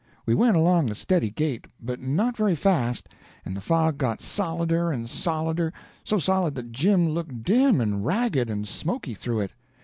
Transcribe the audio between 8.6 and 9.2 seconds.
smoky